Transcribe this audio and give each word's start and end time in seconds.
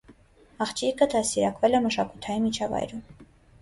Աղջիկը 0.65 1.09
դաստիարակվել 1.13 1.79
է 1.81 1.85
մշակութային 1.87 2.51
միջավայրում։ 2.51 3.09